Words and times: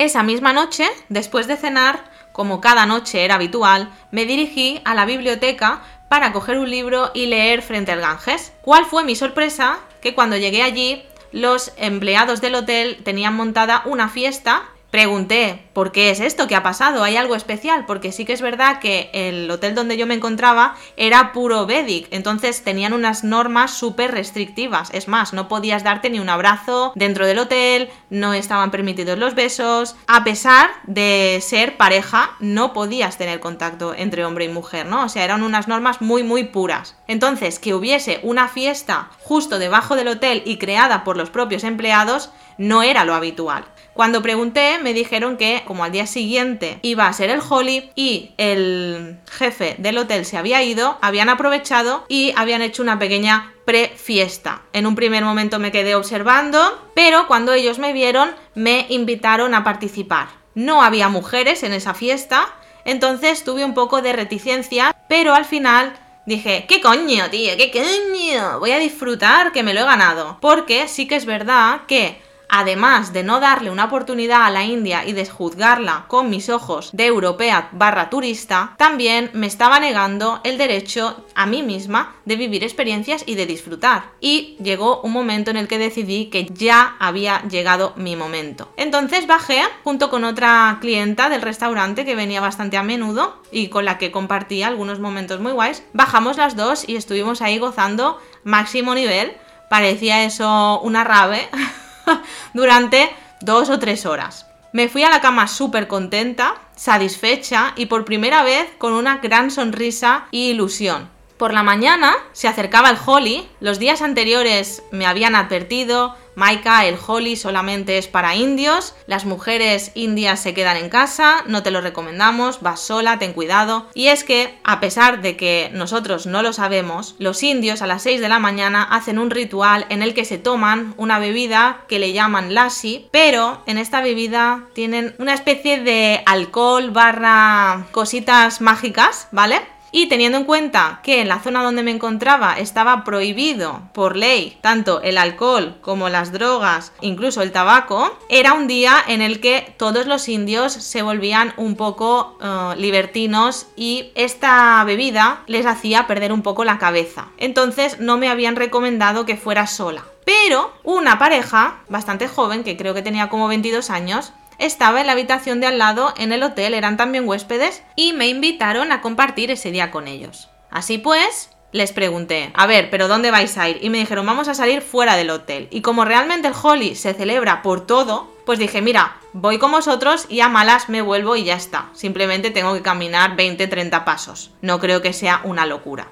Esa 0.00 0.22
misma 0.22 0.54
noche, 0.54 0.88
después 1.10 1.46
de 1.46 1.58
cenar, 1.58 2.02
como 2.32 2.62
cada 2.62 2.86
noche 2.86 3.22
era 3.22 3.34
habitual, 3.34 3.90
me 4.10 4.24
dirigí 4.24 4.80
a 4.86 4.94
la 4.94 5.04
biblioteca 5.04 5.82
para 6.08 6.32
coger 6.32 6.58
un 6.58 6.70
libro 6.70 7.10
y 7.12 7.26
leer 7.26 7.60
frente 7.60 7.92
al 7.92 8.00
Ganges. 8.00 8.54
¿Cuál 8.62 8.86
fue 8.86 9.04
mi 9.04 9.14
sorpresa? 9.14 9.78
Que 10.00 10.14
cuando 10.14 10.38
llegué 10.38 10.62
allí, 10.62 11.04
los 11.32 11.74
empleados 11.76 12.40
del 12.40 12.54
hotel 12.54 13.02
tenían 13.04 13.34
montada 13.34 13.82
una 13.84 14.08
fiesta 14.08 14.62
Pregunté, 14.90 15.68
¿por 15.72 15.92
qué 15.92 16.10
es 16.10 16.18
esto? 16.18 16.48
¿Qué 16.48 16.56
ha 16.56 16.64
pasado? 16.64 17.04
¿Hay 17.04 17.16
algo 17.16 17.36
especial? 17.36 17.86
Porque 17.86 18.10
sí 18.10 18.24
que 18.24 18.32
es 18.32 18.42
verdad 18.42 18.80
que 18.80 19.08
el 19.12 19.48
hotel 19.48 19.76
donde 19.76 19.96
yo 19.96 20.04
me 20.04 20.14
encontraba 20.14 20.74
era 20.96 21.32
puro 21.32 21.64
Vedic, 21.64 22.08
entonces 22.10 22.64
tenían 22.64 22.92
unas 22.92 23.22
normas 23.22 23.72
súper 23.72 24.10
restrictivas. 24.10 24.90
Es 24.92 25.06
más, 25.06 25.32
no 25.32 25.46
podías 25.46 25.84
darte 25.84 26.10
ni 26.10 26.18
un 26.18 26.28
abrazo 26.28 26.92
dentro 26.96 27.24
del 27.26 27.38
hotel, 27.38 27.88
no 28.10 28.34
estaban 28.34 28.72
permitidos 28.72 29.16
los 29.16 29.36
besos. 29.36 29.94
A 30.08 30.24
pesar 30.24 30.70
de 30.88 31.38
ser 31.40 31.76
pareja, 31.76 32.32
no 32.40 32.72
podías 32.72 33.16
tener 33.16 33.38
contacto 33.38 33.94
entre 33.94 34.24
hombre 34.24 34.46
y 34.46 34.48
mujer, 34.48 34.86
¿no? 34.86 35.04
O 35.04 35.08
sea, 35.08 35.24
eran 35.24 35.44
unas 35.44 35.68
normas 35.68 36.00
muy, 36.00 36.24
muy 36.24 36.44
puras. 36.44 36.96
Entonces, 37.06 37.60
que 37.60 37.74
hubiese 37.74 38.18
una 38.24 38.48
fiesta 38.48 39.10
justo 39.22 39.60
debajo 39.60 39.94
del 39.94 40.08
hotel 40.08 40.42
y 40.44 40.58
creada 40.58 41.04
por 41.04 41.16
los 41.16 41.30
propios 41.30 41.62
empleados, 41.62 42.30
no 42.60 42.82
era 42.82 43.06
lo 43.06 43.14
habitual. 43.14 43.64
Cuando 43.94 44.20
pregunté, 44.20 44.78
me 44.82 44.92
dijeron 44.92 45.38
que 45.38 45.62
como 45.66 45.82
al 45.82 45.92
día 45.92 46.06
siguiente 46.06 46.78
iba 46.82 47.06
a 47.06 47.12
ser 47.12 47.30
el 47.30 47.40
Holly 47.46 47.90
y 47.94 48.32
el 48.36 49.18
jefe 49.30 49.76
del 49.78 49.96
hotel 49.96 50.26
se 50.26 50.36
había 50.36 50.62
ido, 50.62 50.98
habían 51.00 51.30
aprovechado 51.30 52.04
y 52.06 52.34
habían 52.36 52.60
hecho 52.60 52.82
una 52.82 52.98
pequeña 52.98 53.54
pre-fiesta. 53.64 54.60
En 54.74 54.86
un 54.86 54.94
primer 54.94 55.24
momento 55.24 55.58
me 55.58 55.72
quedé 55.72 55.94
observando, 55.94 56.86
pero 56.94 57.26
cuando 57.26 57.54
ellos 57.54 57.78
me 57.78 57.94
vieron, 57.94 58.30
me 58.54 58.84
invitaron 58.90 59.54
a 59.54 59.64
participar. 59.64 60.28
No 60.54 60.82
había 60.82 61.08
mujeres 61.08 61.62
en 61.62 61.72
esa 61.72 61.94
fiesta, 61.94 62.46
entonces 62.84 63.42
tuve 63.42 63.64
un 63.64 63.72
poco 63.72 64.02
de 64.02 64.12
reticencia, 64.12 64.94
pero 65.08 65.34
al 65.34 65.46
final 65.46 65.94
dije, 66.26 66.66
¿qué 66.68 66.82
coño, 66.82 67.30
tío? 67.30 67.56
¿Qué 67.56 67.70
coño? 67.70 68.60
Voy 68.60 68.72
a 68.72 68.78
disfrutar 68.78 69.50
que 69.50 69.62
me 69.62 69.72
lo 69.72 69.80
he 69.80 69.84
ganado. 69.84 70.36
Porque 70.40 70.88
sí 70.88 71.08
que 71.08 71.16
es 71.16 71.24
verdad 71.24 71.82
que 71.86 72.20
además 72.50 73.12
de 73.12 73.22
no 73.22 73.40
darle 73.40 73.70
una 73.70 73.84
oportunidad 73.86 74.42
a 74.44 74.50
la 74.50 74.64
India 74.64 75.04
y 75.04 75.12
de 75.12 75.26
juzgarla 75.26 76.04
con 76.08 76.28
mis 76.28 76.48
ojos 76.48 76.90
de 76.92 77.06
europea 77.06 77.68
barra 77.72 78.10
turista, 78.10 78.74
también 78.76 79.30
me 79.32 79.46
estaba 79.46 79.80
negando 79.80 80.40
el 80.44 80.58
derecho 80.58 81.24
a 81.34 81.46
mí 81.46 81.62
misma 81.62 82.14
de 82.24 82.36
vivir 82.36 82.64
experiencias 82.64 83.22
y 83.26 83.34
de 83.34 83.46
disfrutar. 83.46 84.10
Y 84.20 84.56
llegó 84.62 85.00
un 85.02 85.12
momento 85.12 85.50
en 85.50 85.56
el 85.56 85.68
que 85.68 85.78
decidí 85.78 86.26
que 86.26 86.46
ya 86.46 86.96
había 86.98 87.42
llegado 87.48 87.92
mi 87.96 88.16
momento. 88.16 88.72
Entonces 88.76 89.26
bajé 89.26 89.62
junto 89.84 90.10
con 90.10 90.24
otra 90.24 90.78
clienta 90.80 91.28
del 91.28 91.42
restaurante 91.42 92.04
que 92.04 92.14
venía 92.14 92.40
bastante 92.40 92.76
a 92.76 92.82
menudo 92.82 93.40
y 93.52 93.68
con 93.68 93.84
la 93.84 93.98
que 93.98 94.10
compartía 94.10 94.68
algunos 94.68 94.98
momentos 94.98 95.40
muy 95.40 95.52
guays. 95.52 95.82
Bajamos 95.92 96.36
las 96.36 96.56
dos 96.56 96.88
y 96.88 96.96
estuvimos 96.96 97.42
ahí 97.42 97.58
gozando 97.58 98.18
máximo 98.44 98.94
nivel. 98.94 99.32
Parecía 99.68 100.24
eso 100.24 100.80
una 100.80 101.04
rave. 101.04 101.48
durante 102.54 103.14
dos 103.40 103.70
o 103.70 103.78
tres 103.78 104.06
horas. 104.06 104.46
Me 104.72 104.88
fui 104.88 105.02
a 105.02 105.10
la 105.10 105.20
cama 105.20 105.48
súper 105.48 105.88
contenta, 105.88 106.54
satisfecha 106.76 107.72
y 107.76 107.86
por 107.86 108.04
primera 108.04 108.44
vez 108.44 108.68
con 108.78 108.92
una 108.92 109.18
gran 109.18 109.50
sonrisa 109.50 110.26
y 110.30 110.50
ilusión. 110.50 111.08
Por 111.40 111.52
la 111.54 111.62
mañana 111.62 112.14
se 112.32 112.48
acercaba 112.48 112.90
el 112.90 112.98
Holly, 113.04 113.48
los 113.60 113.78
días 113.78 114.02
anteriores 114.02 114.82
me 114.92 115.06
habían 115.06 115.34
advertido, 115.34 116.14
Maika, 116.34 116.86
el 116.86 116.96
Holly 117.04 117.36
solamente 117.36 117.98
es 117.98 118.08
para 118.08 118.34
indios, 118.34 118.94
las 119.06 119.24
mujeres 119.24 119.92
indias 119.94 120.40
se 120.40 120.54
quedan 120.54 120.76
en 120.76 120.88
casa, 120.88 121.44
no 121.46 121.62
te 121.62 121.70
lo 121.70 121.80
recomendamos, 121.80 122.60
vas 122.60 122.80
sola, 122.80 123.18
ten 123.18 123.32
cuidado. 123.32 123.86
Y 123.94 124.08
es 124.08 124.24
que, 124.24 124.58
a 124.64 124.80
pesar 124.80 125.22
de 125.22 125.36
que 125.36 125.70
nosotros 125.72 126.26
no 126.26 126.42
lo 126.42 126.52
sabemos, 126.52 127.14
los 127.18 127.42
indios 127.42 127.82
a 127.82 127.86
las 127.86 128.02
6 128.02 128.20
de 128.20 128.28
la 128.28 128.38
mañana 128.38 128.82
hacen 128.82 129.18
un 129.18 129.30
ritual 129.30 129.86
en 129.88 130.02
el 130.02 130.14
que 130.14 130.24
se 130.24 130.38
toman 130.38 130.94
una 130.96 131.18
bebida 131.18 131.84
que 131.88 131.98
le 131.98 132.12
llaman 132.12 132.54
lassi, 132.54 133.08
pero 133.10 133.62
en 133.66 133.78
esta 133.78 134.00
bebida 134.00 134.68
tienen 134.74 135.14
una 135.18 135.34
especie 135.34 135.80
de 135.80 136.22
alcohol 136.26 136.90
barra 136.90 137.86
cositas 137.92 138.60
mágicas, 138.60 139.28
¿vale? 139.32 139.60
Y 139.92 140.08
teniendo 140.08 140.38
en 140.38 140.44
cuenta 140.44 141.00
que 141.02 141.20
en 141.20 141.28
la 141.28 141.40
zona 141.40 141.62
donde 141.62 141.82
me 141.82 141.90
encontraba 141.90 142.58
estaba 142.58 143.04
prohibido 143.04 143.82
por 143.92 144.16
ley 144.16 144.56
tanto 144.60 145.00
el 145.02 145.18
alcohol 145.18 145.76
como 145.80 146.08
las 146.08 146.32
drogas, 146.32 146.92
incluso 147.00 147.42
el 147.42 147.52
tabaco, 147.52 148.16
era 148.28 148.52
un 148.52 148.68
día 148.68 148.96
en 149.06 149.20
el 149.22 149.40
que 149.40 149.74
todos 149.76 150.06
los 150.06 150.28
indios 150.28 150.72
se 150.72 151.02
volvían 151.02 151.52
un 151.56 151.76
poco 151.76 152.38
eh, 152.40 152.74
libertinos 152.76 153.66
y 153.76 154.12
esta 154.14 154.82
bebida 154.84 155.42
les 155.46 155.66
hacía 155.66 156.06
perder 156.06 156.32
un 156.32 156.42
poco 156.42 156.64
la 156.64 156.78
cabeza. 156.78 157.28
Entonces 157.38 157.98
no 158.00 158.18
me 158.18 158.28
habían 158.28 158.56
recomendado 158.56 159.26
que 159.26 159.36
fuera 159.36 159.66
sola. 159.66 160.04
Pero 160.24 160.72
una 160.84 161.18
pareja 161.18 161.80
bastante 161.88 162.28
joven, 162.28 162.62
que 162.62 162.76
creo 162.76 162.94
que 162.94 163.02
tenía 163.02 163.28
como 163.28 163.48
22 163.48 163.90
años, 163.90 164.32
estaba 164.60 165.00
en 165.00 165.06
la 165.06 165.12
habitación 165.12 165.60
de 165.60 165.66
al 165.66 165.78
lado 165.78 166.14
en 166.16 166.32
el 166.32 166.42
hotel, 166.42 166.74
eran 166.74 166.96
también 166.96 167.26
huéspedes 167.26 167.82
y 167.96 168.12
me 168.12 168.28
invitaron 168.28 168.92
a 168.92 169.00
compartir 169.00 169.50
ese 169.50 169.72
día 169.72 169.90
con 169.90 170.06
ellos. 170.06 170.48
Así 170.70 170.98
pues, 170.98 171.50
les 171.72 171.92
pregunté, 171.92 172.50
a 172.54 172.66
ver, 172.66 172.90
pero 172.90 173.08
¿dónde 173.08 173.30
vais 173.30 173.56
a 173.58 173.68
ir? 173.68 173.78
Y 173.80 173.90
me 173.90 173.98
dijeron, 173.98 174.26
vamos 174.26 174.48
a 174.48 174.54
salir 174.54 174.82
fuera 174.82 175.16
del 175.16 175.30
hotel. 175.30 175.68
Y 175.70 175.80
como 175.80 176.04
realmente 176.04 176.48
el 176.48 176.54
Holly 176.60 176.94
se 176.94 177.14
celebra 177.14 177.62
por 177.62 177.86
todo, 177.86 178.32
pues 178.44 178.58
dije, 178.58 178.82
mira, 178.82 179.16
voy 179.32 179.58
con 179.58 179.70
vosotros 179.70 180.26
y 180.28 180.40
a 180.40 180.48
malas 180.48 180.88
me 180.88 181.02
vuelvo 181.02 181.36
y 181.36 181.44
ya 181.44 181.54
está. 181.54 181.88
Simplemente 181.94 182.50
tengo 182.50 182.74
que 182.74 182.82
caminar 182.82 183.36
20-30 183.36 184.04
pasos. 184.04 184.50
No 184.60 184.80
creo 184.80 185.02
que 185.02 185.12
sea 185.12 185.40
una 185.44 185.66
locura. 185.66 186.08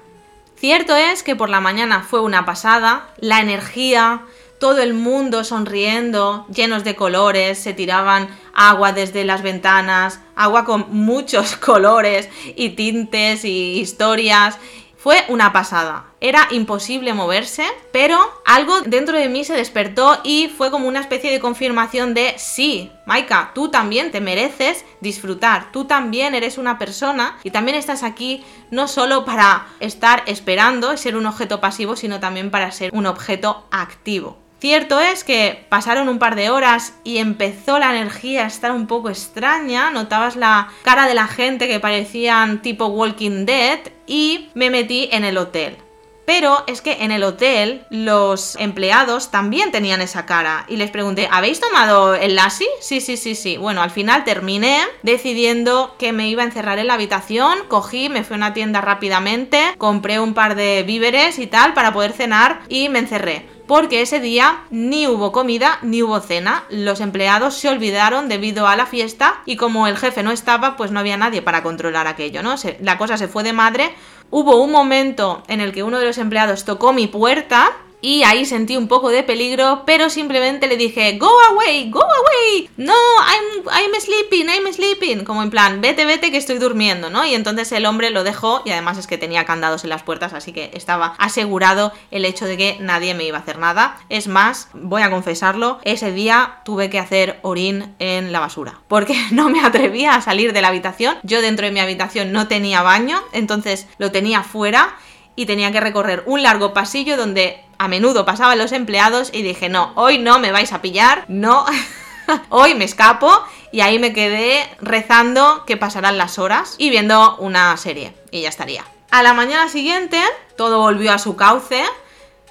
Cierto 0.55 0.95
es 0.95 1.23
que 1.23 1.35
por 1.35 1.49
la 1.49 1.61
mañana 1.61 2.01
fue 2.01 2.19
una 2.19 2.45
pasada, 2.45 3.07
la 3.17 3.39
energía, 3.39 4.23
todo 4.59 4.81
el 4.81 4.93
mundo 4.93 5.43
sonriendo, 5.43 6.45
llenos 6.53 6.83
de 6.83 6.95
colores, 6.95 7.57
se 7.57 7.73
tiraban 7.73 8.29
agua 8.53 8.91
desde 8.91 9.23
las 9.23 9.41
ventanas, 9.41 10.19
agua 10.35 10.65
con 10.65 10.87
muchos 10.91 11.55
colores 11.55 12.29
y 12.55 12.69
tintes 12.69 13.45
y 13.45 13.79
historias. 13.79 14.57
Fue 14.97 15.23
una 15.29 15.53
pasada. 15.53 16.07
Era 16.19 16.49
imposible 16.51 17.13
moverse, 17.13 17.63
pero 17.93 18.19
algo 18.45 18.81
dentro 18.81 19.17
de 19.17 19.29
mí 19.29 19.45
se 19.45 19.53
despertó 19.53 20.19
y 20.25 20.49
fue 20.49 20.71
como 20.71 20.89
una 20.89 20.99
especie 20.99 21.31
de 21.31 21.39
confirmación 21.39 22.13
de 22.13 22.33
sí, 22.37 22.91
Maika, 23.05 23.51
tú 23.55 23.69
también 23.71 24.11
te 24.11 24.19
mereces 24.19 24.83
disfrutar, 24.99 25.71
tú 25.71 25.85
también 25.85 26.35
eres 26.35 26.57
una 26.57 26.77
persona 26.77 27.39
y 27.45 27.51
también 27.51 27.77
estás 27.77 28.03
aquí 28.03 28.43
no 28.71 28.89
solo 28.89 29.23
para 29.23 29.67
estar 29.79 30.23
esperando 30.25 30.93
y 30.93 30.97
ser 30.97 31.15
un 31.15 31.27
objeto 31.27 31.61
pasivo, 31.61 31.95
sino 31.95 32.19
también 32.19 32.51
para 32.51 32.69
ser 32.73 32.89
un 32.93 33.05
objeto 33.05 33.65
activo. 33.71 34.48
Cierto 34.59 34.99
es 34.99 35.23
que 35.23 35.65
pasaron 35.69 36.09
un 36.09 36.19
par 36.19 36.35
de 36.35 36.49
horas 36.49 36.93
y 37.05 37.19
empezó 37.19 37.79
la 37.79 37.91
energía 37.91 38.43
a 38.43 38.47
estar 38.47 38.73
un 38.73 38.87
poco 38.87 39.09
extraña, 39.09 39.89
notabas 39.89 40.35
la 40.35 40.67
cara 40.83 41.07
de 41.07 41.13
la 41.13 41.27
gente 41.27 41.67
que 41.69 41.79
parecían 41.79 42.61
tipo 42.61 42.87
Walking 42.87 43.45
Dead 43.45 43.79
y 44.05 44.49
me 44.55 44.69
metí 44.69 45.07
en 45.13 45.23
el 45.23 45.37
hotel. 45.37 45.77
Pero 46.25 46.63
es 46.67 46.81
que 46.81 47.03
en 47.03 47.11
el 47.11 47.23
hotel 47.23 47.87
los 47.89 48.55
empleados 48.57 49.31
también 49.31 49.71
tenían 49.71 49.99
esa 50.01 50.27
cara. 50.27 50.65
Y 50.67 50.75
les 50.75 50.91
pregunté, 50.91 51.27
¿habéis 51.31 51.59
tomado 51.59 52.13
el 52.13 52.35
lassi? 52.35 52.67
Sí, 52.81 53.01
sí, 53.01 53.17
sí, 53.17 53.33
sí. 53.33 53.57
Bueno, 53.57 53.81
al 53.81 53.89
final 53.89 54.25
terminé 54.25 54.81
decidiendo 55.01 55.95
que 55.97 56.11
me 56.11 56.29
iba 56.29 56.43
a 56.43 56.45
encerrar 56.45 56.77
en 56.77 56.85
la 56.85 56.93
habitación. 56.93 57.57
Cogí, 57.67 58.09
me 58.09 58.23
fui 58.23 58.35
a 58.35 58.37
una 58.37 58.53
tienda 58.53 58.79
rápidamente, 58.79 59.59
compré 59.79 60.19
un 60.19 60.35
par 60.35 60.53
de 60.53 60.83
víveres 60.83 61.39
y 61.39 61.47
tal 61.47 61.73
para 61.73 61.93
poder 61.93 62.11
cenar 62.11 62.61
y 62.69 62.89
me 62.89 62.99
encerré 62.99 63.58
porque 63.69 64.01
ese 64.01 64.19
día 64.19 64.63
ni 64.71 65.05
hubo 65.05 65.31
comida 65.31 65.77
ni 65.83 66.01
hubo 66.01 66.19
cena. 66.21 66.63
Los 66.71 67.01
empleados 67.01 67.53
se 67.53 67.69
olvidaron 67.69 68.27
debido 68.27 68.67
a 68.67 68.75
la 68.75 68.87
fiesta 68.87 69.43
y 69.45 69.57
como 69.57 69.85
el 69.85 69.95
jefe 69.95 70.23
no 70.23 70.31
estaba, 70.31 70.75
pues 70.75 70.89
no 70.89 70.99
había 70.99 71.17
nadie 71.17 71.43
para 71.43 71.61
controlar 71.61 72.07
aquello, 72.07 72.41
¿no? 72.41 72.55
la 72.81 72.97
cosa 72.97 73.15
se 73.15 73.27
fue 73.27 73.43
de 73.43 73.53
madre. 73.53 73.93
Hubo 74.31 74.59
un 74.59 74.71
momento 74.71 75.43
en 75.47 75.61
el 75.61 75.71
que 75.71 75.83
uno 75.83 75.99
de 75.99 76.07
los 76.07 76.17
empleados 76.17 76.65
tocó 76.65 76.93
mi 76.93 77.05
puerta 77.05 77.77
y 78.01 78.23
ahí 78.23 78.45
sentí 78.45 78.77
un 78.77 78.87
poco 78.87 79.09
de 79.09 79.23
peligro, 79.23 79.83
pero 79.85 80.09
simplemente 80.09 80.67
le 80.67 80.77
dije, 80.77 81.17
go 81.17 81.31
away, 81.51 81.89
go 81.89 82.01
away, 82.01 82.69
no, 82.77 82.93
I'm, 82.93 83.65
I'm 83.67 83.99
sleeping, 83.99 84.47
I'm 84.47 84.73
sleeping, 84.73 85.25
como 85.25 85.43
en 85.43 85.49
plan, 85.49 85.81
vete, 85.81 86.05
vete 86.05 86.31
que 86.31 86.37
estoy 86.37 86.59
durmiendo, 86.59 87.09
¿no? 87.09 87.25
Y 87.25 87.33
entonces 87.33 87.71
el 87.71 87.85
hombre 87.85 88.09
lo 88.09 88.23
dejó 88.23 88.61
y 88.65 88.71
además 88.71 88.97
es 88.97 89.07
que 89.07 89.17
tenía 89.17 89.45
candados 89.45 89.83
en 89.83 89.89
las 89.89 90.03
puertas, 90.03 90.33
así 90.33 90.53
que 90.53 90.71
estaba 90.73 91.15
asegurado 91.17 91.91
el 92.11 92.25
hecho 92.25 92.45
de 92.45 92.57
que 92.57 92.77
nadie 92.79 93.13
me 93.13 93.25
iba 93.25 93.37
a 93.37 93.41
hacer 93.41 93.57
nada. 93.57 93.97
Es 94.09 94.27
más, 94.27 94.69
voy 94.73 95.01
a 95.01 95.09
confesarlo, 95.09 95.79
ese 95.83 96.11
día 96.11 96.61
tuve 96.63 96.89
que 96.89 96.99
hacer 96.99 97.39
orín 97.41 97.95
en 97.99 98.31
la 98.31 98.39
basura, 98.39 98.79
porque 98.87 99.15
no 99.31 99.49
me 99.49 99.61
atrevía 99.61 100.15
a 100.15 100.21
salir 100.21 100.53
de 100.53 100.61
la 100.61 100.69
habitación, 100.69 101.17
yo 101.23 101.41
dentro 101.41 101.65
de 101.65 101.71
mi 101.71 101.79
habitación 101.79 102.31
no 102.31 102.47
tenía 102.47 102.81
baño, 102.81 103.21
entonces 103.33 103.87
lo 103.97 104.11
tenía 104.11 104.43
fuera 104.43 104.95
y 105.35 105.45
tenía 105.45 105.71
que 105.71 105.79
recorrer 105.79 106.23
un 106.25 106.43
largo 106.43 106.73
pasillo 106.73 107.17
donde 107.17 107.63
a 107.77 107.87
menudo 107.87 108.25
pasaban 108.25 108.57
los 108.57 108.71
empleados 108.71 109.29
y 109.33 109.41
dije, 109.41 109.69
no, 109.69 109.93
hoy 109.95 110.17
no 110.17 110.39
me 110.39 110.51
vais 110.51 110.73
a 110.73 110.81
pillar, 110.81 111.25
no, 111.27 111.65
hoy 112.49 112.75
me 112.75 112.85
escapo 112.85 113.31
y 113.71 113.81
ahí 113.81 113.99
me 113.99 114.13
quedé 114.13 114.67
rezando 114.81 115.63
que 115.65 115.77
pasarán 115.77 116.17
las 116.17 116.39
horas 116.39 116.75
y 116.77 116.89
viendo 116.89 117.37
una 117.37 117.75
serie 117.77 118.13
y 118.31 118.41
ya 118.41 118.49
estaría. 118.49 118.83
A 119.11 119.23
la 119.23 119.33
mañana 119.33 119.69
siguiente 119.69 120.21
todo 120.55 120.79
volvió 120.79 121.11
a 121.11 121.17
su 121.19 121.35
cauce. 121.35 121.83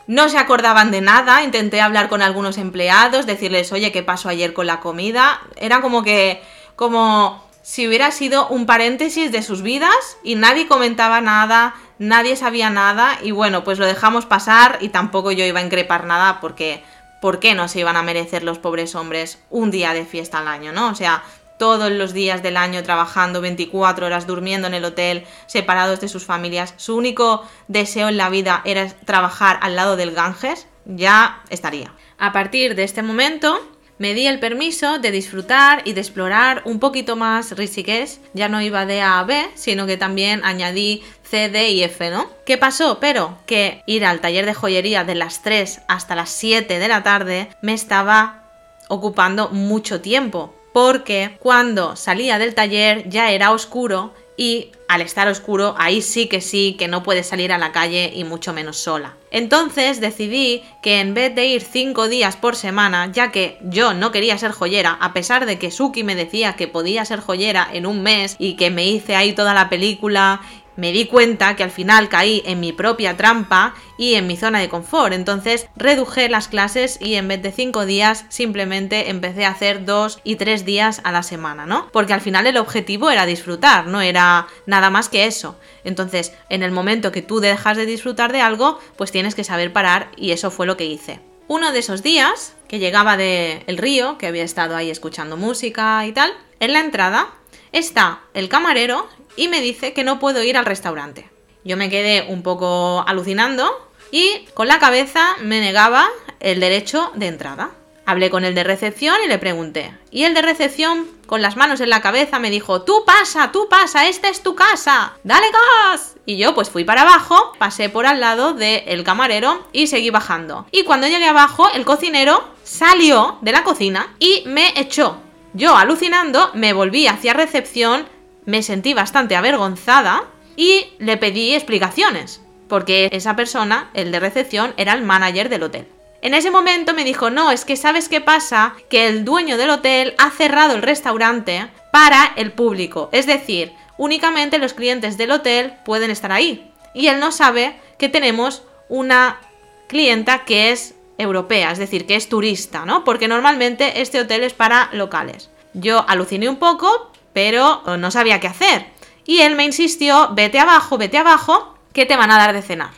No 0.07 0.31
se 0.31 0.39
acordaban 0.39 0.91
de 0.91 1.03
nada, 1.03 1.43
intenté 1.43 1.83
hablar 1.83 2.09
con 2.09 2.23
algunos 2.23 2.57
empleados, 2.57 3.27
decirles, 3.27 3.71
oye, 3.73 3.93
¿qué 3.93 4.03
pasó 4.03 4.31
ayer 4.31 4.55
con 4.55 4.67
la 4.67 4.81
comida? 4.81 5.43
Era 5.57 5.83
como 5.83 6.03
que, 6.03 6.43
como 6.77 7.45
si 7.63 7.87
hubiera 7.87 8.11
sido 8.11 8.49
un 8.49 8.65
paréntesis 8.65 9.31
de 9.31 9.43
sus 9.43 9.61
vidas 9.61 10.17
y 10.23 10.35
nadie 10.35 10.67
comentaba 10.67 11.21
nada, 11.21 11.75
nadie 11.99 12.37
sabía 12.37 12.71
nada 12.71 13.19
y 13.23 13.31
bueno, 13.31 13.65
pues 13.65 13.79
lo 13.79 13.87
dejamos 13.87 14.27
pasar 14.27 14.79
y 14.81 14.89
tampoco 14.89 15.33
yo 15.33 15.45
iba 15.45 15.61
a 15.61 15.65
increpar 15.65 16.05
nada 16.05 16.41
porque 16.41 16.83
¿por 17.21 17.41
qué 17.41 17.55
no 17.55 17.69
se 17.69 17.81
iban 17.81 17.97
a 17.97 18.03
merecer 18.03 18.43
los 18.43 18.59
pobres 18.59 18.95
hombres 18.95 19.43
un 19.51 19.71
día 19.71 19.93
de 19.93 20.05
fiesta 20.05 20.39
al 20.39 20.49
año, 20.49 20.73
no? 20.73 20.89
O 20.89 20.95
sea, 20.95 21.23
todos 21.59 21.91
los 21.91 22.13
días 22.13 22.43
del 22.43 22.57
año 22.57 22.83
trabajando 22.83 23.41
24 23.41 24.07
horas, 24.07 24.27
durmiendo 24.27 24.69
en 24.69 24.75
el 24.75 24.85
hotel, 24.85 25.27
separados 25.47 26.01
de 26.01 26.09
sus 26.09 26.25
familias, 26.25 26.75
su 26.77 26.97
único 26.97 27.45
deseo 27.67 28.09
en 28.09 28.17
la 28.17 28.31
vida 28.31 28.63
era 28.65 28.89
trabajar 28.89 29.59
al 29.63 29.75
lado 29.75 29.97
del 29.97 30.13
Ganges, 30.13 30.69
ya 30.85 31.43
estaría. 31.51 31.93
A 32.17 32.33
partir 32.33 32.75
de 32.75 32.85
este 32.85 33.03
momento, 33.03 33.61
me 33.99 34.15
di 34.15 34.27
el 34.27 34.39
permiso 34.39 34.99
de 34.99 35.11
disfrutar 35.11 35.83
y 35.85 35.93
de 35.93 36.01
explorar 36.01 36.63
un 36.65 36.79
poquito 36.79 37.17
más 37.17 37.57
Rishikesh. 37.57 38.19
Ya 38.33 38.49
no 38.49 38.63
iba 38.63 38.87
de 38.87 39.01
A 39.01 39.19
a 39.19 39.25
B, 39.25 39.49
sino 39.55 39.87
que 39.87 39.97
también 39.97 40.45
añadí 40.45 41.03
C, 41.23 41.49
D 41.49 41.71
y 41.71 41.83
F, 41.83 42.11
¿no? 42.11 42.31
¿Qué 42.47 42.57
pasó? 42.59 42.99
Pero 43.01 43.39
que 43.47 43.83
ir 43.87 44.05
al 44.05 44.21
taller 44.21 44.47
de 44.47 44.55
joyería 44.55 45.05
de 45.05 45.15
las 45.15 45.43
3 45.43 45.83
hasta 45.89 46.15
las 46.15 46.31
7 46.31 46.79
de 46.79 46.89
la 46.89 47.03
tarde 47.03 47.49
me 47.61 47.75
estaba 47.75 48.45
ocupando 48.89 49.51
mucho 49.51 50.01
tiempo. 50.01 50.55
Porque 50.73 51.37
cuando 51.41 51.97
salía 51.97 52.39
del 52.39 52.55
taller 52.55 53.09
ya 53.09 53.33
era 53.33 53.51
oscuro 53.51 54.15
y 54.39 54.71
al 54.87 55.03
estar 55.03 55.27
oscuro, 55.29 55.75
ahí 55.79 56.01
sí 56.01 56.29
que 56.29 56.41
sí, 56.41 56.77
que 56.79 56.87
no 56.87 57.03
puedes 57.03 57.27
salir 57.27 57.53
a 57.53 57.59
la 57.59 57.73
calle 57.73 58.13
y 58.15 58.23
mucho 58.23 58.55
menos 58.55 58.79
sola. 58.79 59.17
Entonces 59.33 60.01
decidí 60.01 60.63
que 60.81 61.01
en 61.01 61.13
vez 61.13 61.35
de 61.35 61.47
ir 61.47 61.61
cinco 61.61 62.09
días 62.09 62.37
por 62.37 62.55
semana, 62.55 63.11
ya 63.13 63.33
que 63.33 63.59
yo 63.65 63.93
no 63.93 64.13
quería 64.13 64.39
ser 64.39 64.53
joyera, 64.53 64.97
a 65.01 65.13
pesar 65.13 65.45
de 65.45 65.59
que 65.59 65.73
Suki 65.73 66.05
me 66.05 66.15
decía 66.15 66.55
que 66.55 66.69
podía 66.69 67.05
ser 67.05 67.21
joyera 67.21 67.69
en 67.71 67.85
un 67.85 68.03
mes 68.03 68.37
y 68.39 68.55
que 68.55 68.71
me 68.71 68.87
hice 68.87 69.17
ahí 69.17 69.33
toda 69.33 69.53
la 69.55 69.69
película 69.69 70.41
me 70.79 70.93
di 70.93 71.07
cuenta 71.07 71.57
que 71.57 71.65
al 71.65 71.73
final 71.73 72.09
caí 72.09 72.41
en 72.47 72.61
mi 72.61 72.73
propia 72.73 73.17
trampa 73.17 73.75
y 73.99 74.15
en 74.15 74.29
mi 74.29 74.37
zona 74.37 74.61
de 74.61 74.69
confort. 74.69 75.13
Entonces 75.13 75.67
reduje 75.75 76.29
las 76.29 76.47
clases 76.47 76.99
y 77.03 77.17
en 77.17 77.27
vez 77.27 77.43
de 77.43 77.51
cinco 77.51 77.85
días 77.85 78.25
simplemente 78.29 79.11
empecé 79.11 79.45
a 79.45 79.51
hacer 79.51 79.85
dos 79.85 80.21
y 80.23 80.37
tres 80.37 80.65
días 80.65 81.01
a 81.03 81.11
la 81.11 81.25
semana, 81.25 81.67
¿no? 81.67 81.89
Porque 81.93 82.13
al 82.13 82.21
final 82.21 82.47
el 82.47 82.57
objetivo 82.57 83.11
era 83.11 83.27
disfrutar, 83.27 83.89
no 83.89 84.01
era 84.01 84.47
nada 84.67 84.89
más 84.89 85.09
que 85.09 85.27
eso. 85.27 85.59
Entonces, 85.83 86.33
en 86.49 86.63
el 86.63 86.71
momento 86.71 87.11
que 87.11 87.23
tú 87.23 87.41
dejas 87.41 87.77
de 87.77 87.85
disfrutar 87.85 88.33
de 88.33 88.41
algo, 88.41 88.79
pues 88.95 89.11
tienes 89.11 89.35
que 89.35 89.43
saber 89.43 89.73
parar 89.73 90.13
y 90.17 90.31
eso 90.31 90.53
fue 90.53 90.67
lo 90.67 90.77
que 90.77 90.87
hice. 90.87 91.19
Uno 91.49 91.73
de 91.73 91.81
esos 91.81 92.05
días, 92.05 92.55
que 92.69 92.79
llegaba 92.79 93.17
del 93.17 93.65
el 93.67 93.79
río, 93.79 94.17
que 94.17 94.29
había 94.29 94.45
estado 94.45 94.77
ahí 94.77 94.91
escuchando 94.91 95.37
música 95.37 96.07
y 96.07 96.13
tal, 96.13 96.33
en 96.61 96.73
la 96.73 96.81
entrada 96.81 97.38
está 97.73 98.21
el 98.35 98.49
camarero 98.49 99.09
y 99.37 99.49
me 99.49 99.61
dice 99.61 99.93
que 99.93 100.05
no 100.05 100.19
puedo 100.19 100.43
ir 100.43 100.57
al 100.57 100.67
restaurante. 100.67 101.31
Yo 101.65 101.77
me 101.77 101.91
quedé 101.91 102.27
un 102.29 102.43
poco 102.43 103.05
alucinando 103.07 103.71
y 104.11 104.47
con 104.55 104.69
la 104.69 104.79
cabeza 104.79 105.37
me 105.41 105.61
negaba 105.61 106.09
el 106.41 106.61
derecho 106.61 107.11
de 107.15 107.27
entrada. 107.27 107.71
Hablé 108.07 108.31
con 108.31 108.47
el 108.47 108.55
de 108.55 108.65
recepción 108.65 109.17
y 109.23 109.29
le 109.29 109.39
pregunté. 109.39 109.95
Y 110.11 110.25
el 110.25 110.33
de 110.33 110.41
recepción, 110.41 111.07
con 111.27 111.43
las 111.43 111.59
manos 111.59 111.83
en 111.83 111.91
la 111.91 112.01
cabeza, 112.01 112.39
me 112.39 112.49
dijo, 112.49 112.81
tú 112.81 113.05
pasa, 113.05 113.53
tú 113.53 113.69
pasa, 113.69 114.09
esta 114.09 114.31
es 114.31 114.43
tu 114.43 114.55
casa, 114.55 115.13
dale 115.25 115.47
gas. 115.51 116.15
Y 116.25 116.39
yo 116.39 116.55
pues 116.55 116.71
fui 116.71 116.85
para 116.85 117.03
abajo, 117.03 117.53
pasé 117.59 117.91
por 117.91 118.07
al 118.07 118.21
lado 118.21 118.55
del 118.55 119.05
camarero 119.05 119.63
y 119.73 119.89
seguí 119.89 120.09
bajando. 120.09 120.67
Y 120.71 120.85
cuando 120.85 121.07
llegué 121.07 121.27
abajo, 121.27 121.69
el 121.75 121.85
cocinero 121.85 122.43
salió 122.65 123.37
de 123.43 123.53
la 123.53 123.63
cocina 123.63 124.15
y 124.19 124.43
me 124.47 124.73
echó. 124.81 125.21
Yo, 125.55 125.77
alucinando, 125.77 126.51
me 126.55 126.73
volví 126.73 127.07
hacia 127.07 127.33
recepción, 127.33 128.07
me 128.45 128.63
sentí 128.63 128.95
bastante 128.95 129.35
avergonzada 129.35 130.25
y 130.57 130.87
le 130.99 131.17
pedí 131.17 131.55
explicaciones, 131.55 132.43
porque 132.69 133.09
esa 133.13 133.35
persona, 133.35 133.91
el 133.95 134.13
de 134.13 134.21
recepción, 134.21 134.75
era 134.77 134.93
el 134.93 135.03
manager 135.03 135.49
del 135.49 135.63
hotel. 135.63 135.87
En 136.21 136.35
ese 136.35 136.51
momento 136.51 136.95
me 136.95 137.05
dijo, 137.05 137.31
no, 137.31 137.51
es 137.51 137.65
que 137.65 137.77
sabes 137.77 138.09
qué 138.09 138.21
pasa, 138.21 138.75
que 138.91 139.07
el 139.07 139.25
dueño 139.25 139.57
del 139.57 139.71
hotel 139.71 140.15
ha 140.19 140.31
cerrado 140.31 140.75
el 140.75 140.83
restaurante 140.83 141.69
para 141.93 142.33
el 142.37 142.53
público, 142.53 143.09
es 143.13 143.27
decir, 143.27 143.73
únicamente 143.97 144.59
los 144.59 144.75
clientes 144.75 145.17
del 145.17 145.31
hotel 145.31 145.75
pueden 145.85 146.11
estar 146.11 146.33
ahí. 146.33 146.71
Y 146.93 147.07
él 147.07 147.21
no 147.21 147.33
sabe 147.33 147.79
que 147.99 148.09
tenemos 148.09 148.63
una 148.89 149.41
clienta 149.87 150.45
que 150.45 150.73
es 150.73 150.95
europea, 151.19 151.73
es 151.73 151.79
decir, 151.79 152.07
que 152.07 152.17
es 152.17 152.29
turista, 152.29 152.85
¿no? 152.87 153.05
Porque 153.05 153.29
normalmente 153.29 154.01
este 154.01 154.21
hotel 154.21 154.45
es 154.45 154.55
para 154.55 154.89
locales. 154.93 155.51
Yo 155.75 156.05
aluciné 156.09 156.49
un 156.49 156.57
poco, 156.57 157.13
pero 157.33 157.83
eh, 157.87 157.99
no 157.99 158.11
sabía 158.11 158.41
qué 158.41 158.47
hacer. 158.47 158.87
Y 159.27 159.41
él 159.41 159.57
me 159.57 159.65
insistió, 159.65 160.31
vete 160.33 160.59
abajo, 160.59 160.97
vete 160.97 161.19
abajo, 161.19 161.75
que 161.93 162.07
te 162.07 162.17
van 162.17 162.31
a 162.31 162.39
dar 162.39 162.55
de 162.55 162.63
cenar. 162.63 162.93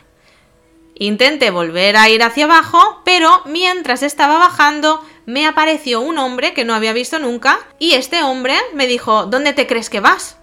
Intenté 0.95 1.49
volver 1.49 1.97
a 1.97 2.09
ir 2.09 2.21
hacia 2.21 2.45
abajo, 2.45 3.01
pero 3.03 3.41
mientras 3.45 4.03
estaba 4.03 4.37
bajando 4.37 5.03
me 5.25 5.47
apareció 5.47 6.01
un 6.01 6.17
hombre 6.17 6.53
que 6.53 6.65
no 6.65 6.73
había 6.73 6.93
visto 6.93 7.17
nunca 7.19 7.59
y 7.79 7.93
este 7.93 8.23
hombre 8.23 8.55
me 8.73 8.87
dijo, 8.87 9.25
¿dónde 9.25 9.53
te 9.53 9.67
crees 9.67 9.89
que 9.89 9.99
vas? 9.99 10.37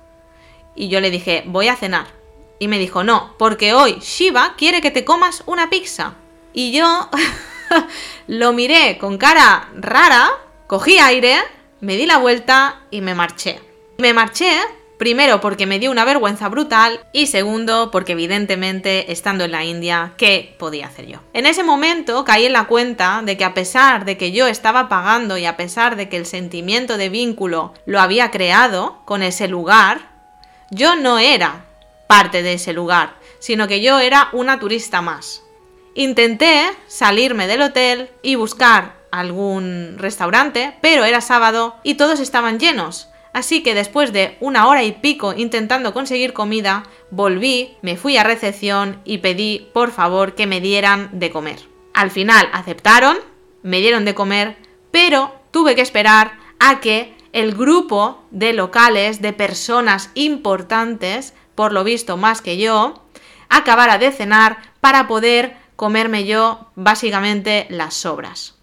Y 0.74 0.88
yo 0.88 1.00
le 1.00 1.10
dije, 1.10 1.44
voy 1.46 1.68
a 1.68 1.76
cenar. 1.76 2.06
Y 2.58 2.68
me 2.68 2.78
dijo, 2.78 3.04
no, 3.04 3.34
porque 3.38 3.72
hoy 3.72 3.98
Shiva 4.00 4.54
quiere 4.56 4.80
que 4.80 4.90
te 4.90 5.04
comas 5.04 5.42
una 5.46 5.70
pizza. 5.70 6.14
Y 6.52 6.72
yo 6.72 7.08
lo 8.26 8.52
miré 8.52 8.98
con 8.98 9.18
cara 9.18 9.68
rara, 9.74 10.30
cogí 10.66 10.98
aire, 10.98 11.36
me 11.80 11.96
di 11.96 12.06
la 12.06 12.18
vuelta 12.18 12.80
y 12.90 13.00
me 13.00 13.14
marché. 13.14 13.60
Me 13.98 14.12
marché 14.12 14.60
Primero 14.98 15.40
porque 15.40 15.64
me 15.64 15.78
dio 15.78 15.92
una 15.92 16.04
vergüenza 16.04 16.48
brutal 16.48 16.98
y 17.12 17.28
segundo 17.28 17.92
porque 17.92 18.12
evidentemente 18.12 19.12
estando 19.12 19.44
en 19.44 19.52
la 19.52 19.64
India, 19.64 20.14
¿qué 20.16 20.56
podía 20.58 20.88
hacer 20.88 21.06
yo? 21.06 21.20
En 21.32 21.46
ese 21.46 21.62
momento 21.62 22.24
caí 22.24 22.46
en 22.46 22.52
la 22.52 22.64
cuenta 22.66 23.22
de 23.24 23.36
que 23.36 23.44
a 23.44 23.54
pesar 23.54 24.04
de 24.04 24.18
que 24.18 24.32
yo 24.32 24.48
estaba 24.48 24.88
pagando 24.88 25.38
y 25.38 25.46
a 25.46 25.56
pesar 25.56 25.94
de 25.94 26.08
que 26.08 26.16
el 26.16 26.26
sentimiento 26.26 26.98
de 26.98 27.10
vínculo 27.10 27.74
lo 27.86 28.00
había 28.00 28.32
creado 28.32 29.00
con 29.04 29.22
ese 29.22 29.46
lugar, 29.46 30.10
yo 30.70 30.96
no 30.96 31.20
era 31.20 31.66
parte 32.08 32.42
de 32.42 32.54
ese 32.54 32.72
lugar, 32.72 33.14
sino 33.38 33.68
que 33.68 33.80
yo 33.80 34.00
era 34.00 34.30
una 34.32 34.58
turista 34.58 35.00
más. 35.00 35.44
Intenté 35.94 36.62
salirme 36.86 37.46
del 37.46 37.62
hotel 37.62 38.10
y 38.22 38.34
buscar 38.34 38.98
algún 39.10 39.96
restaurante, 39.98 40.74
pero 40.80 41.04
era 41.04 41.20
sábado 41.20 41.76
y 41.82 41.94
todos 41.94 42.20
estaban 42.20 42.58
llenos. 42.58 43.08
Así 43.32 43.62
que 43.62 43.74
después 43.74 44.12
de 44.12 44.36
una 44.40 44.66
hora 44.66 44.82
y 44.84 44.92
pico 44.92 45.34
intentando 45.34 45.92
conseguir 45.92 46.32
comida, 46.32 46.84
volví, 47.10 47.76
me 47.82 47.96
fui 47.96 48.16
a 48.16 48.24
recepción 48.24 49.00
y 49.04 49.18
pedí 49.18 49.68
por 49.72 49.92
favor 49.92 50.34
que 50.34 50.46
me 50.46 50.60
dieran 50.60 51.10
de 51.12 51.30
comer. 51.30 51.60
Al 51.94 52.10
final 52.10 52.48
aceptaron, 52.52 53.18
me 53.62 53.80
dieron 53.80 54.04
de 54.04 54.14
comer, 54.14 54.56
pero 54.90 55.32
tuve 55.50 55.74
que 55.74 55.82
esperar 55.82 56.38
a 56.58 56.80
que 56.80 57.14
el 57.32 57.54
grupo 57.54 58.24
de 58.30 58.52
locales, 58.52 59.20
de 59.20 59.32
personas 59.32 60.10
importantes, 60.14 61.34
por 61.54 61.72
lo 61.72 61.84
visto 61.84 62.16
más 62.16 62.40
que 62.40 62.56
yo, 62.56 63.04
acabara 63.48 63.98
de 63.98 64.12
cenar 64.12 64.58
para 64.80 65.06
poder 65.06 65.56
comerme 65.78 66.24
yo 66.24 66.66
básicamente 66.74 67.68
las 67.70 67.94
sobras. 67.94 68.56